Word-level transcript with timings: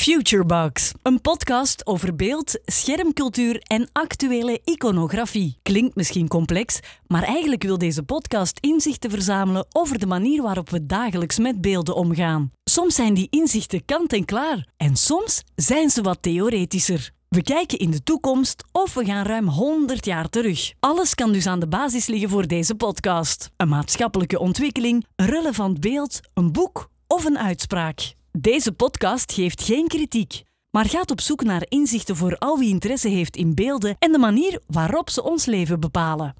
Futurebox, 0.00 0.92
een 1.02 1.20
podcast 1.20 1.86
over 1.86 2.16
beeld, 2.16 2.60
schermcultuur 2.64 3.62
en 3.66 3.88
actuele 3.92 4.60
iconografie. 4.64 5.58
Klinkt 5.62 5.94
misschien 5.96 6.28
complex, 6.28 6.80
maar 7.06 7.22
eigenlijk 7.22 7.62
wil 7.62 7.78
deze 7.78 8.02
podcast 8.02 8.58
inzichten 8.60 9.10
verzamelen 9.10 9.66
over 9.72 9.98
de 9.98 10.06
manier 10.06 10.42
waarop 10.42 10.70
we 10.70 10.86
dagelijks 10.86 11.38
met 11.38 11.60
beelden 11.60 11.94
omgaan. 11.94 12.50
Soms 12.64 12.94
zijn 12.94 13.14
die 13.14 13.26
inzichten 13.30 13.84
kant 13.84 14.12
en 14.12 14.24
klaar 14.24 14.66
en 14.76 14.96
soms 14.96 15.42
zijn 15.54 15.90
ze 15.90 16.02
wat 16.02 16.22
theoretischer. 16.22 17.10
We 17.28 17.42
kijken 17.42 17.78
in 17.78 17.90
de 17.90 18.02
toekomst 18.02 18.64
of 18.72 18.94
we 18.94 19.04
gaan 19.04 19.26
ruim 19.26 19.48
100 19.48 20.04
jaar 20.04 20.28
terug. 20.28 20.72
Alles 20.78 21.14
kan 21.14 21.32
dus 21.32 21.46
aan 21.46 21.60
de 21.60 21.68
basis 21.68 22.06
liggen 22.06 22.28
voor 22.28 22.46
deze 22.46 22.74
podcast. 22.74 23.50
Een 23.56 23.68
maatschappelijke 23.68 24.38
ontwikkeling, 24.38 25.06
een 25.16 25.26
relevant 25.26 25.80
beeld, 25.80 26.20
een 26.34 26.52
boek 26.52 26.90
of 27.06 27.24
een 27.24 27.38
uitspraak. 27.38 28.18
Deze 28.38 28.72
podcast 28.72 29.32
geeft 29.32 29.62
geen 29.62 29.88
kritiek, 29.88 30.42
maar 30.70 30.84
gaat 30.84 31.10
op 31.10 31.20
zoek 31.20 31.42
naar 31.42 31.66
inzichten 31.68 32.16
voor 32.16 32.36
al 32.38 32.58
wie 32.58 32.68
interesse 32.68 33.08
heeft 33.08 33.36
in 33.36 33.54
beelden 33.54 33.96
en 33.98 34.12
de 34.12 34.18
manier 34.18 34.60
waarop 34.66 35.10
ze 35.10 35.22
ons 35.22 35.46
leven 35.46 35.80
bepalen. 35.80 36.34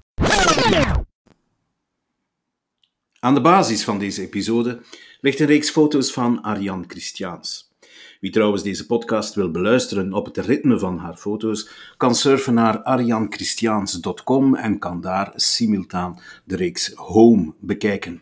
Aan 3.19 3.33
de 3.33 3.41
basis 3.41 3.83
van 3.83 3.99
deze 3.99 4.21
episode 4.21 4.81
ligt 5.21 5.39
een 5.39 5.45
reeks 5.45 5.69
foto's 5.69 6.11
van 6.11 6.43
Ariane 6.43 6.83
Christiaans. 6.87 7.71
Wie 8.19 8.31
trouwens 8.31 8.63
deze 8.63 8.85
podcast 8.85 9.33
wil 9.33 9.51
beluisteren 9.51 10.13
op 10.13 10.25
het 10.25 10.37
ritme 10.37 10.79
van 10.79 10.97
haar 10.97 11.15
foto's, 11.15 11.69
kan 11.97 12.15
surfen 12.15 12.53
naar 12.53 12.83
arianchristiaans.com 12.83 14.55
en 14.55 14.79
kan 14.79 15.01
daar 15.01 15.31
simultaan 15.35 16.19
de 16.43 16.55
reeks 16.55 16.93
Home 16.93 17.53
bekijken. 17.59 18.21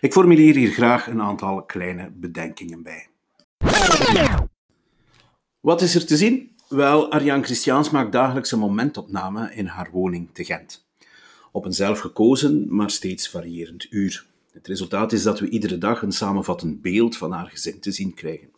Ik 0.00 0.12
formuleer 0.12 0.54
hier 0.54 0.70
graag 0.70 1.06
een 1.06 1.20
aantal 1.20 1.62
kleine 1.62 2.10
bedenkingen 2.14 2.82
bij. 2.82 3.08
Wat 5.60 5.80
is 5.80 5.94
er 5.94 6.06
te 6.06 6.16
zien? 6.16 6.50
Wel, 6.68 7.12
Ariane 7.12 7.42
Christiaans 7.42 7.90
maakt 7.90 8.12
dagelijks 8.12 8.52
een 8.52 8.58
momentopname 8.58 9.54
in 9.54 9.66
haar 9.66 9.90
woning 9.90 10.28
te 10.32 10.44
Gent. 10.44 10.86
Op 11.52 11.64
een 11.64 11.72
zelfgekozen, 11.72 12.74
maar 12.74 12.90
steeds 12.90 13.28
variërend 13.28 13.86
uur. 13.90 14.26
Het 14.52 14.66
resultaat 14.66 15.12
is 15.12 15.22
dat 15.22 15.40
we 15.40 15.48
iedere 15.48 15.78
dag 15.78 16.02
een 16.02 16.12
samenvattend 16.12 16.82
beeld 16.82 17.16
van 17.16 17.32
haar 17.32 17.46
gezin 17.46 17.80
te 17.80 17.92
zien 17.92 18.14
krijgen. 18.14 18.48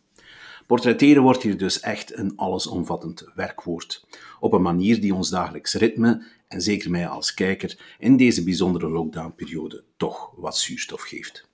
Portretteren 0.65 1.23
wordt 1.23 1.43
hier 1.43 1.57
dus 1.57 1.79
echt 1.79 2.17
een 2.17 2.33
allesomvattend 2.35 3.25
werkwoord. 3.35 4.05
Op 4.39 4.53
een 4.53 4.61
manier 4.61 5.01
die 5.01 5.13
ons 5.13 5.29
dagelijks 5.29 5.73
ritme, 5.73 6.25
en 6.47 6.61
zeker 6.61 6.91
mij 6.91 7.07
als 7.07 7.33
kijker, 7.33 7.95
in 7.99 8.17
deze 8.17 8.43
bijzondere 8.43 8.89
lockdownperiode 8.89 9.83
toch 9.97 10.31
wat 10.35 10.57
zuurstof 10.57 11.01
geeft. 11.01 11.47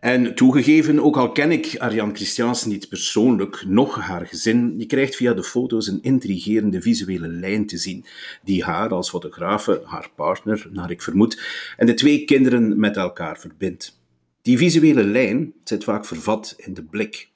En 0.00 0.34
toegegeven, 0.34 1.00
ook 1.00 1.16
al 1.16 1.32
ken 1.32 1.50
ik 1.50 1.74
Ariane 1.78 2.14
Christiaans 2.14 2.64
niet 2.64 2.88
persoonlijk, 2.88 3.64
nog 3.66 4.00
haar 4.00 4.26
gezin, 4.26 4.74
je 4.78 4.86
krijgt 4.86 5.16
via 5.16 5.34
de 5.34 5.44
foto's 5.44 5.86
een 5.86 6.02
intrigerende 6.02 6.82
visuele 6.82 7.28
lijn 7.28 7.66
te 7.66 7.76
zien, 7.76 8.04
die 8.42 8.64
haar 8.64 8.88
als 8.88 9.10
fotografe, 9.10 9.82
haar 9.84 10.10
partner, 10.14 10.68
naar 10.70 10.90
ik 10.90 11.02
vermoed, 11.02 11.42
en 11.76 11.86
de 11.86 11.94
twee 11.94 12.24
kinderen 12.24 12.80
met 12.80 12.96
elkaar 12.96 13.38
verbindt. 13.38 14.00
Die 14.42 14.58
visuele 14.58 15.04
lijn 15.04 15.52
zit 15.64 15.84
vaak 15.84 16.06
vervat 16.06 16.54
in 16.56 16.74
de 16.74 16.82
blik 16.82 17.30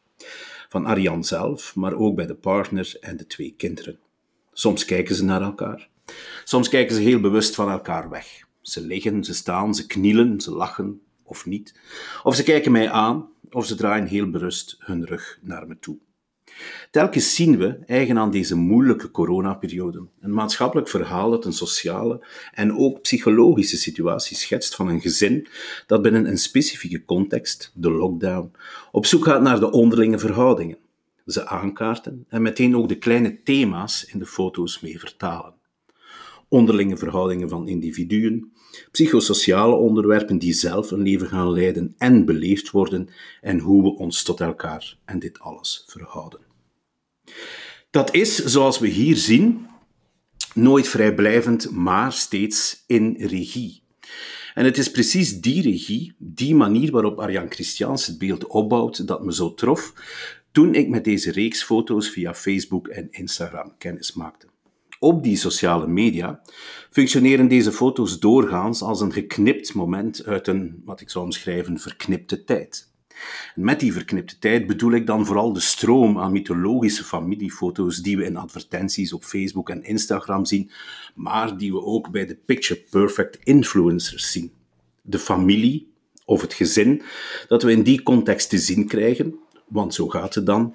van 0.69 0.87
Ariane 0.87 1.23
zelf, 1.23 1.75
maar 1.75 1.95
ook 1.95 2.17
bij 2.17 2.27
de 2.27 2.35
partner 2.35 2.97
en 3.01 3.17
de 3.17 3.27
twee 3.27 3.55
kinderen. 3.57 3.99
Soms 4.53 4.85
kijken 4.85 5.15
ze 5.15 5.25
naar 5.25 5.43
elkaar, 5.43 5.89
soms 6.45 6.69
kijken 6.69 6.95
ze 6.95 7.01
heel 7.01 7.21
bewust 7.21 7.55
van 7.55 7.71
elkaar 7.71 8.11
weg. 8.11 8.27
Ze 8.61 8.81
liggen, 8.81 9.25
ze 9.25 9.35
staan, 9.35 9.75
ze 9.75 9.87
knielen, 9.87 10.41
ze 10.41 10.51
lachen 10.51 11.01
of 11.23 11.47
niet. 11.47 11.75
Of 12.23 12.35
ze 12.35 12.43
kijken 12.43 12.73
mij 12.73 12.91
aan, 12.91 13.29
of 13.51 13.67
ze 13.67 13.75
draaien 13.75 14.07
heel 14.07 14.31
berust 14.31 14.77
hun 14.79 15.07
rug 15.07 15.39
naar 15.43 15.67
me 15.67 15.79
toe. 15.79 15.99
Telkens 16.91 17.35
zien 17.35 17.59
we, 17.59 17.79
eigen 17.87 18.19
aan 18.19 18.31
deze 18.31 18.57
moeilijke 18.57 19.11
coronaperiode, 19.11 20.07
een 20.21 20.35
maatschappelijk 20.35 20.89
verhaal 20.89 21.31
dat 21.31 21.45
een 21.45 21.53
sociale 21.53 22.27
en 22.53 22.77
ook 22.77 23.01
psychologische 23.01 23.77
situatie 23.77 24.37
schetst 24.37 24.75
van 24.75 24.89
een 24.89 25.01
gezin 25.01 25.47
dat 25.87 26.03
binnen 26.03 26.27
een 26.27 26.39
specifieke 26.39 27.05
context, 27.05 27.73
de 27.75 27.91
lockdown, 27.91 28.53
op 28.91 29.07
zoek 29.07 29.25
gaat 29.25 29.43
naar 29.43 29.61
de 29.61 29.71
onderlinge 29.71 30.19
verhoudingen, 30.19 30.79
ze 31.27 31.47
aankaarten 31.47 32.25
en 32.29 32.43
meteen 32.43 32.77
ook 32.77 32.89
de 32.89 32.99
kleine 32.99 33.43
thema's 33.43 34.05
in 34.05 34.19
de 34.19 34.27
foto's 34.27 34.81
mee 34.81 34.99
vertalen. 34.99 35.55
Onderlinge 36.49 36.97
verhoudingen 36.97 37.49
van 37.49 37.69
individuen, 37.69 38.52
psychosociale 38.91 39.75
onderwerpen 39.75 40.39
die 40.39 40.53
zelf 40.53 40.91
een 40.91 41.03
leven 41.03 41.29
gaan 41.29 41.53
leiden 41.53 41.95
en 41.99 42.25
beleefd 42.25 42.71
worden 42.71 43.09
en 43.41 43.59
hoe 43.59 43.83
we 43.83 43.97
ons 43.97 44.23
tot 44.23 44.41
elkaar 44.41 44.97
en 45.05 45.19
dit 45.19 45.41
alles 45.41 45.85
verhouden. 45.87 46.41
Dat 47.91 48.15
is, 48.15 48.37
zoals 48.37 48.79
we 48.79 48.89
hier 48.89 49.17
zien, 49.17 49.67
nooit 50.55 50.89
vrijblijvend, 50.89 51.71
maar 51.71 52.13
steeds 52.13 52.85
in 52.87 53.15
regie. 53.19 53.83
En 54.55 54.65
het 54.65 54.79
is 54.79 54.91
precies 54.91 55.41
die 55.41 55.63
regie, 55.63 56.15
die 56.19 56.55
manier 56.55 56.91
waarop 56.91 57.19
Arjan 57.19 57.51
Christiaans 57.51 58.07
het 58.07 58.19
beeld 58.19 58.47
opbouwt, 58.47 59.07
dat 59.07 59.25
me 59.25 59.35
zo 59.35 59.55
trof 59.55 59.93
toen 60.53 60.75
ik 60.75 60.89
met 60.89 61.05
deze 61.05 61.33
reeks 61.33 61.63
foto's 61.63 62.11
via 62.11 62.35
Facebook 62.35 62.89
en 62.89 63.09
Instagram 63.11 63.75
kennis 63.79 64.13
maakte. 64.13 64.47
Op 65.03 65.23
die 65.23 65.37
sociale 65.37 65.87
media 65.87 66.41
functioneren 66.91 67.49
deze 67.49 67.73
foto's 67.73 68.19
doorgaans 68.19 68.83
als 68.83 69.01
een 69.01 69.13
geknipt 69.13 69.75
moment 69.75 70.25
uit 70.25 70.47
een, 70.47 70.83
wat 70.85 71.01
ik 71.01 71.11
zou 71.11 71.25
omschrijven, 71.25 71.79
verknipte 71.79 72.45
tijd. 72.45 72.93
En 73.55 73.65
met 73.65 73.81
die 73.81 73.93
verknipte 73.93 74.39
tijd 74.39 74.67
bedoel 74.67 74.93
ik 74.93 75.07
dan 75.07 75.27
vooral 75.27 75.53
de 75.53 75.61
stroom 75.61 76.19
aan 76.19 76.33
mythologische 76.33 77.05
familiefoto's 77.05 77.99
die 77.99 78.17
we 78.17 78.25
in 78.25 78.37
advertenties 78.37 79.13
op 79.13 79.25
Facebook 79.25 79.71
en 79.71 79.85
Instagram 79.85 80.45
zien, 80.45 80.71
maar 81.15 81.57
die 81.57 81.73
we 81.73 81.85
ook 81.85 82.11
bij 82.11 82.27
de 82.27 82.39
picture 82.47 82.81
perfect 82.91 83.39
influencers 83.43 84.33
zien. 84.33 84.53
De 85.01 85.19
familie 85.19 85.93
of 86.25 86.41
het 86.41 86.55
gezin 86.55 87.03
dat 87.49 87.63
we 87.63 87.73
in 87.73 87.83
die 87.83 88.03
context 88.03 88.49
te 88.49 88.59
zien 88.59 88.87
krijgen, 88.87 89.35
want 89.69 89.95
zo 89.95 90.09
gaat 90.09 90.35
het 90.35 90.47
dan, 90.47 90.75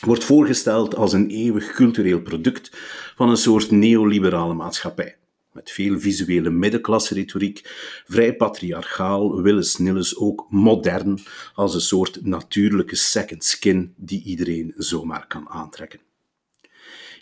wordt 0.00 0.24
voorgesteld 0.24 0.96
als 0.96 1.12
een 1.12 1.28
eeuwig 1.28 1.72
cultureel 1.72 2.20
product 2.20 2.70
van 3.16 3.28
een 3.28 3.36
soort 3.36 3.70
neoliberale 3.70 4.54
maatschappij. 4.54 5.16
Met 5.52 5.70
veel 5.70 6.00
visuele 6.00 6.50
middenklasse-retoriek, 6.50 7.60
vrij 8.06 8.36
patriarchaal, 8.36 9.42
willens 9.42 9.76
nillens 9.76 10.16
ook 10.16 10.46
modern, 10.50 11.18
als 11.54 11.74
een 11.74 11.80
soort 11.80 12.24
natuurlijke 12.24 12.96
second 12.96 13.44
skin 13.44 13.94
die 13.96 14.22
iedereen 14.22 14.72
zomaar 14.76 15.26
kan 15.26 15.48
aantrekken. 15.48 16.00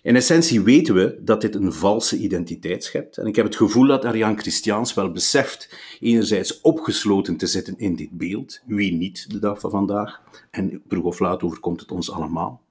In 0.02 0.16
essentie 0.16 0.60
weten 0.60 0.94
we 0.94 1.18
dat 1.20 1.40
dit 1.40 1.54
een 1.54 1.72
valse 1.72 2.18
identiteit 2.18 2.84
schept. 2.84 3.16
En 3.16 3.26
ik 3.26 3.36
heb 3.36 3.44
het 3.44 3.56
gevoel 3.56 3.86
dat 3.86 4.04
Ariane 4.04 4.38
Christiaans 4.38 4.94
wel 4.94 5.12
beseft 5.12 5.76
enerzijds 6.00 6.60
opgesloten 6.60 7.36
te 7.36 7.46
zitten 7.46 7.78
in 7.78 7.96
dit 7.96 8.10
beeld, 8.10 8.60
wie 8.66 8.92
niet 8.92 9.30
de 9.30 9.38
dag 9.38 9.60
van 9.60 9.70
vandaag, 9.70 10.20
en 10.50 10.82
vroeg 10.88 11.04
of 11.04 11.18
laat 11.18 11.42
overkomt 11.42 11.80
het 11.80 11.90
ons 11.90 12.10
allemaal. 12.10 12.62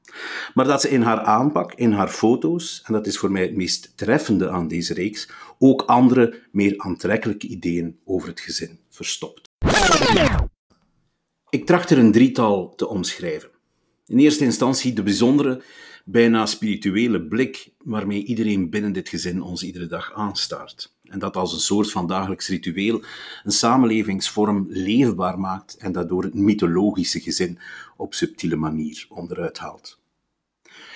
Maar 0.53 0.66
dat 0.66 0.81
ze 0.81 0.90
in 0.90 1.02
haar 1.02 1.19
aanpak, 1.19 1.74
in 1.74 1.92
haar 1.92 2.08
foto's, 2.08 2.81
en 2.86 2.94
dat 2.94 3.08
is 3.08 3.18
voor 3.18 3.31
mij 3.31 3.42
het 3.42 3.56
meest 3.56 3.94
treffende 3.96 4.50
aan 4.50 4.68
deze 4.68 4.94
reeks, 4.94 5.30
ook 5.59 5.81
andere, 5.81 6.40
meer 6.52 6.74
aantrekkelijke 6.78 7.48
ideeën 7.48 8.00
over 8.06 8.30
het 8.30 8.40
gezin 8.40 8.80
verstopt. 8.90 9.50
Ik 11.50 11.66
tracht 11.66 11.90
er 11.90 11.98
een 11.98 12.12
drietal 12.12 12.75
te 12.75 12.88
omschrijven. 12.88 13.50
In 14.06 14.18
eerste 14.18 14.44
instantie 14.44 14.94
de 14.94 15.03
bijzondere, 15.03 15.62
bijna 16.06 16.45
spirituele 16.45 17.22
blik 17.22 17.72
waarmee 17.78 18.25
iedereen 18.25 18.69
binnen 18.69 18.94
dit 18.94 19.09
gezin 19.09 19.41
ons 19.41 19.63
iedere 19.63 19.88
dag 19.88 20.13
aanstaart. 20.13 20.94
En 21.03 21.19
dat 21.19 21.35
als 21.35 21.53
een 21.53 21.59
soort 21.59 21.91
van 21.91 22.07
dagelijks 22.07 22.47
ritueel 22.47 23.03
een 23.44 23.51
samenlevingsvorm 23.51 24.66
leefbaar 24.69 25.39
maakt 25.39 25.78
en 25.78 25.91
daardoor 25.91 26.23
het 26.23 26.34
mythologische 26.34 27.19
gezin 27.19 27.59
op 27.97 28.13
subtiele 28.13 28.56
manier 28.56 29.06
onderuit 29.09 29.57
haalt. 29.57 30.00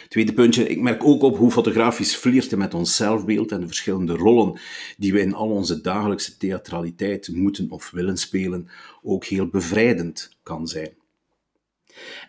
Tweede 0.08 0.34
puntje, 0.34 0.68
ik 0.68 0.82
merk 0.82 1.04
ook 1.04 1.22
op 1.22 1.38
hoe 1.38 1.52
fotografisch 1.52 2.16
flirten 2.16 2.58
met 2.58 2.74
ons 2.74 2.96
zelfbeeld 2.96 3.52
en 3.52 3.60
de 3.60 3.66
verschillende 3.66 4.14
rollen 4.14 4.60
die 4.98 5.14
we 5.14 5.20
in 5.20 5.34
al 5.34 5.50
onze 5.50 5.82
dagelijkse 5.82 6.38
theatraliteit 6.38 7.30
moeten 7.34 7.70
of 7.70 7.92
willen 7.92 8.18
spelen 8.18 8.68
ook 9.04 9.26
heel 9.26 9.48
bevrijdend 9.48 10.38
kan 10.44 10.68
zijn. 10.68 10.94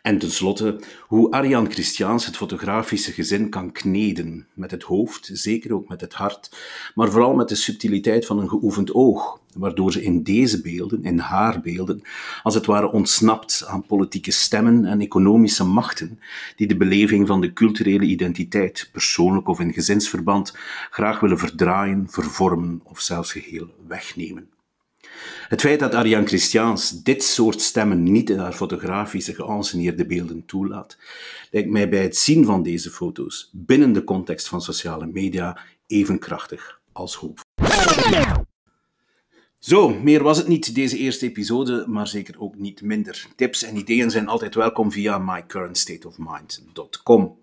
En 0.02 0.18
tenslotte, 0.18 0.80
hoe 1.00 1.30
Ariane 1.30 1.70
Christiaans 1.70 2.26
het 2.26 2.36
fotografische 2.36 3.12
gezin 3.12 3.50
kan 3.50 3.72
kneden, 3.72 4.46
met 4.54 4.70
het 4.70 4.82
hoofd, 4.82 5.30
zeker 5.32 5.74
ook 5.74 5.88
met 5.88 6.00
het 6.00 6.14
hart, 6.14 6.50
maar 6.94 7.10
vooral 7.10 7.34
met 7.34 7.48
de 7.48 7.54
subtiliteit 7.54 8.26
van 8.26 8.38
een 8.38 8.48
geoefend 8.48 8.94
oog, 8.94 9.40
waardoor 9.54 9.92
ze 9.92 10.02
in 10.02 10.22
deze 10.22 10.60
beelden, 10.60 11.04
in 11.04 11.18
haar 11.18 11.60
beelden, 11.60 12.02
als 12.42 12.54
het 12.54 12.66
ware 12.66 12.92
ontsnapt 12.92 13.64
aan 13.66 13.86
politieke 13.86 14.30
stemmen 14.30 14.84
en 14.84 15.00
economische 15.00 15.64
machten, 15.64 16.20
die 16.56 16.66
de 16.66 16.76
beleving 16.76 17.26
van 17.26 17.40
de 17.40 17.52
culturele 17.52 18.04
identiteit, 18.04 18.88
persoonlijk 18.92 19.48
of 19.48 19.60
in 19.60 19.72
gezinsverband, 19.72 20.54
graag 20.90 21.20
willen 21.20 21.38
verdraaien, 21.38 22.06
vervormen 22.10 22.80
of 22.84 23.00
zelfs 23.00 23.32
geheel 23.32 23.68
wegnemen. 23.86 24.48
Het 25.48 25.60
feit 25.60 25.80
dat 25.80 25.94
Ariane 25.94 26.26
Christiaans 26.26 27.02
dit 27.02 27.24
soort 27.24 27.60
stemmen 27.60 28.02
niet 28.02 28.30
in 28.30 28.38
haar 28.38 28.52
fotografische 28.52 29.34
geanceneerde 29.34 30.06
beelden 30.06 30.46
toelaat, 30.46 30.96
lijkt 31.50 31.70
mij 31.70 31.88
bij 31.88 32.02
het 32.02 32.16
zien 32.16 32.44
van 32.44 32.62
deze 32.62 32.90
foto's 32.90 33.50
binnen 33.52 33.92
de 33.92 34.04
context 34.04 34.48
van 34.48 34.62
sociale 34.62 35.06
media 35.06 35.58
even 35.86 36.18
krachtig 36.18 36.80
als 36.92 37.14
hoop. 37.14 37.40
Zo, 39.58 39.88
meer 39.88 40.22
was 40.22 40.38
het 40.38 40.48
niet 40.48 40.74
deze 40.74 40.96
eerste 40.96 41.26
episode, 41.26 41.84
maar 41.88 42.06
zeker 42.06 42.40
ook 42.40 42.56
niet 42.56 42.82
minder. 42.82 43.26
Tips 43.36 43.62
en 43.62 43.76
ideeën 43.76 44.10
zijn 44.10 44.28
altijd 44.28 44.54
welkom 44.54 44.92
via 44.92 45.18
mycurrentstateofmind.com. 45.18 47.38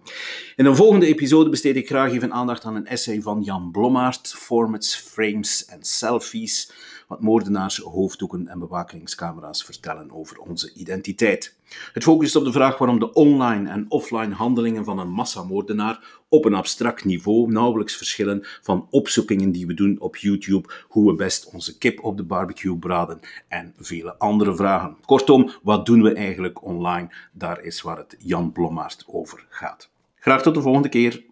In 0.55 0.65
een 0.65 0.75
volgende 0.75 1.05
episode 1.05 1.49
besteed 1.49 1.75
ik 1.75 1.87
graag 1.87 2.11
even 2.11 2.33
aandacht 2.33 2.63
aan 2.63 2.75
een 2.75 2.87
essay 2.87 3.21
van 3.21 3.41
Jan 3.41 3.71
Blommaert, 3.71 4.33
Formats, 4.37 4.95
Frames 4.95 5.65
en 5.65 5.83
Selfies 5.83 6.71
wat 7.13 7.21
moordenaars, 7.21 7.77
hoofddoeken 7.77 8.47
en 8.47 8.59
bewakingscamera's 8.59 9.63
vertellen 9.63 10.11
over 10.11 10.37
onze 10.37 10.73
identiteit. 10.73 11.55
Het 11.93 12.03
focust 12.03 12.35
op 12.35 12.43
de 12.43 12.51
vraag 12.51 12.77
waarom 12.77 12.99
de 12.99 13.13
online 13.13 13.69
en 13.69 13.85
offline 13.89 14.33
handelingen 14.33 14.85
van 14.85 14.99
een 14.99 15.09
massamoordenaar 15.09 16.21
op 16.29 16.45
een 16.45 16.53
abstract 16.53 17.05
niveau 17.05 17.51
nauwelijks 17.51 17.95
verschillen 17.95 18.39
van 18.61 18.87
opzoekingen 18.89 19.51
die 19.51 19.67
we 19.67 19.73
doen 19.73 19.99
op 19.99 20.15
YouTube, 20.15 20.69
hoe 20.87 21.11
we 21.11 21.15
best 21.15 21.49
onze 21.53 21.77
kip 21.77 22.03
op 22.03 22.17
de 22.17 22.23
barbecue 22.23 22.77
braden 22.77 23.19
en 23.47 23.73
vele 23.77 24.17
andere 24.17 24.55
vragen. 24.55 24.97
Kortom, 25.05 25.51
wat 25.63 25.85
doen 25.85 26.01
we 26.01 26.13
eigenlijk 26.13 26.63
online? 26.63 27.13
Daar 27.31 27.63
is 27.63 27.81
waar 27.81 27.97
het 27.97 28.15
Jan 28.19 28.51
Blommaert 28.51 29.03
over 29.07 29.45
gaat. 29.49 29.89
Graag 30.19 30.41
tot 30.41 30.53
de 30.53 30.61
volgende 30.61 30.89
keer. 30.89 31.23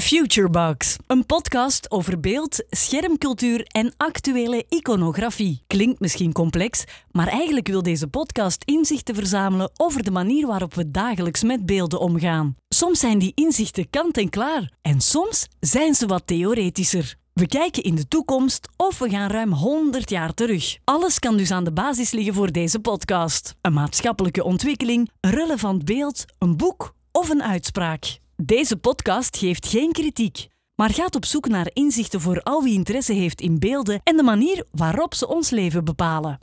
Futurebox, 0.00 0.96
een 1.06 1.26
podcast 1.26 1.90
over 1.90 2.20
beeld, 2.20 2.64
schermcultuur 2.70 3.62
en 3.66 3.94
actuele 3.96 4.64
iconografie. 4.68 5.62
Klinkt 5.66 6.00
misschien 6.00 6.32
complex, 6.32 6.84
maar 7.10 7.26
eigenlijk 7.26 7.66
wil 7.66 7.82
deze 7.82 8.06
podcast 8.06 8.62
inzichten 8.64 9.14
verzamelen 9.14 9.70
over 9.76 10.02
de 10.04 10.10
manier 10.10 10.46
waarop 10.46 10.74
we 10.74 10.90
dagelijks 10.90 11.42
met 11.42 11.66
beelden 11.66 12.00
omgaan. 12.00 12.56
Soms 12.68 13.00
zijn 13.00 13.18
die 13.18 13.32
inzichten 13.34 13.90
kant 13.90 14.16
en 14.16 14.28
klaar 14.28 14.72
en 14.82 15.00
soms 15.00 15.46
zijn 15.60 15.94
ze 15.94 16.06
wat 16.06 16.26
theoretischer. 16.26 17.14
We 17.32 17.46
kijken 17.46 17.82
in 17.82 17.94
de 17.94 18.08
toekomst 18.08 18.68
of 18.76 18.98
we 18.98 19.08
gaan 19.08 19.30
ruim 19.30 19.52
100 19.52 20.10
jaar 20.10 20.34
terug. 20.34 20.76
Alles 20.84 21.18
kan 21.18 21.36
dus 21.36 21.50
aan 21.50 21.64
de 21.64 21.72
basis 21.72 22.10
liggen 22.10 22.34
voor 22.34 22.52
deze 22.52 22.80
podcast. 22.80 23.54
Een 23.60 23.72
maatschappelijke 23.72 24.44
ontwikkeling, 24.44 25.10
een 25.20 25.30
relevant 25.30 25.84
beeld, 25.84 26.24
een 26.38 26.56
boek 26.56 26.94
of 27.12 27.28
een 27.28 27.42
uitspraak. 27.42 28.18
Deze 28.44 28.76
podcast 28.76 29.36
geeft 29.36 29.66
geen 29.66 29.92
kritiek, 29.92 30.48
maar 30.74 30.90
gaat 30.90 31.14
op 31.14 31.24
zoek 31.24 31.48
naar 31.48 31.70
inzichten 31.72 32.20
voor 32.20 32.42
al 32.42 32.62
wie 32.62 32.74
interesse 32.74 33.12
heeft 33.12 33.40
in 33.40 33.58
beelden 33.58 34.00
en 34.04 34.16
de 34.16 34.22
manier 34.22 34.64
waarop 34.70 35.14
ze 35.14 35.28
ons 35.28 35.50
leven 35.50 35.84
bepalen. 35.84 36.38